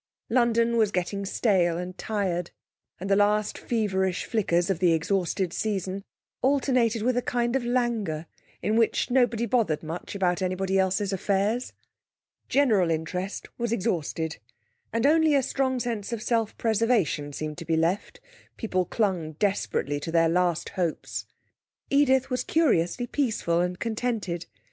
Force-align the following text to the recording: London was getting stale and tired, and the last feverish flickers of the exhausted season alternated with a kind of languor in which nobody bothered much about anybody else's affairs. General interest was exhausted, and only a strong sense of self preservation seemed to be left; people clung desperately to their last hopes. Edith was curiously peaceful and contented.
London 0.31 0.77
was 0.77 0.91
getting 0.91 1.27
stale 1.27 1.77
and 1.77 1.95
tired, 1.95 2.49
and 2.99 3.07
the 3.07 3.15
last 3.15 3.55
feverish 3.55 4.23
flickers 4.25 4.71
of 4.71 4.79
the 4.79 4.93
exhausted 4.93 5.53
season 5.53 6.03
alternated 6.41 7.03
with 7.03 7.15
a 7.17 7.21
kind 7.21 7.55
of 7.55 7.63
languor 7.63 8.25
in 8.63 8.77
which 8.77 9.11
nobody 9.11 9.45
bothered 9.45 9.83
much 9.83 10.15
about 10.15 10.41
anybody 10.41 10.79
else's 10.79 11.13
affairs. 11.13 11.71
General 12.49 12.89
interest 12.89 13.47
was 13.59 13.71
exhausted, 13.71 14.37
and 14.91 15.05
only 15.05 15.35
a 15.35 15.43
strong 15.43 15.79
sense 15.79 16.11
of 16.11 16.23
self 16.23 16.57
preservation 16.57 17.31
seemed 17.31 17.59
to 17.59 17.65
be 17.65 17.77
left; 17.77 18.19
people 18.57 18.85
clung 18.85 19.33
desperately 19.33 19.99
to 19.99 20.11
their 20.11 20.29
last 20.29 20.69
hopes. 20.69 21.27
Edith 21.91 22.31
was 22.31 22.43
curiously 22.43 23.05
peaceful 23.05 23.61
and 23.61 23.77
contented. 23.77 24.47